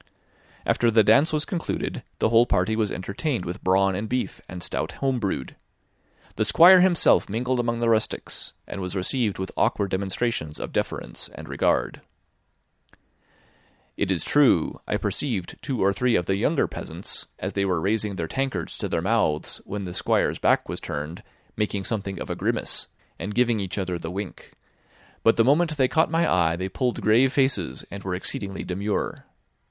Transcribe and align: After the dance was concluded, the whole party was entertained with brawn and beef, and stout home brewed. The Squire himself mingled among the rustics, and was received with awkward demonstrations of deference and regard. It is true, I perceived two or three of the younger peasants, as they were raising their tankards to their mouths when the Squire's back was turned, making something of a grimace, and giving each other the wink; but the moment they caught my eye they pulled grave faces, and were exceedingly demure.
After 0.65 0.89
the 0.89 1.03
dance 1.03 1.31
was 1.31 1.45
concluded, 1.45 2.01
the 2.17 2.29
whole 2.29 2.47
party 2.47 2.75
was 2.75 2.89
entertained 2.89 3.45
with 3.45 3.63
brawn 3.63 3.93
and 3.93 4.09
beef, 4.09 4.41
and 4.49 4.63
stout 4.63 4.93
home 4.93 5.19
brewed. 5.19 5.55
The 6.37 6.43
Squire 6.43 6.79
himself 6.79 7.29
mingled 7.29 7.59
among 7.59 7.81
the 7.81 7.87
rustics, 7.89 8.53
and 8.65 8.81
was 8.81 8.95
received 8.95 9.37
with 9.37 9.51
awkward 9.55 9.91
demonstrations 9.91 10.59
of 10.59 10.71
deference 10.73 11.29
and 11.35 11.47
regard. 11.47 12.01
It 13.95 14.09
is 14.09 14.23
true, 14.23 14.81
I 14.87 14.97
perceived 14.97 15.59
two 15.61 15.83
or 15.83 15.93
three 15.93 16.15
of 16.15 16.25
the 16.25 16.35
younger 16.35 16.67
peasants, 16.67 17.27
as 17.37 17.53
they 17.53 17.63
were 17.63 17.79
raising 17.79 18.15
their 18.15 18.27
tankards 18.27 18.79
to 18.79 18.89
their 18.89 19.03
mouths 19.03 19.61
when 19.65 19.83
the 19.83 19.93
Squire's 19.93 20.39
back 20.39 20.67
was 20.67 20.79
turned, 20.79 21.21
making 21.55 21.83
something 21.83 22.19
of 22.19 22.31
a 22.31 22.35
grimace, 22.35 22.87
and 23.19 23.35
giving 23.35 23.59
each 23.59 23.77
other 23.77 23.99
the 23.99 24.09
wink; 24.09 24.53
but 25.21 25.37
the 25.37 25.45
moment 25.45 25.77
they 25.77 25.87
caught 25.87 26.09
my 26.09 26.27
eye 26.27 26.55
they 26.55 26.69
pulled 26.69 27.01
grave 27.01 27.31
faces, 27.31 27.85
and 27.91 28.03
were 28.03 28.15
exceedingly 28.15 28.63
demure. 28.63 29.27